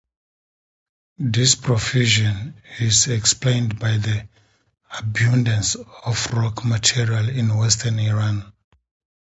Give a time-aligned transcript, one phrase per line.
[1.19, 4.27] This profusion is explained by the
[4.97, 8.51] abundance of rock material in western Iran.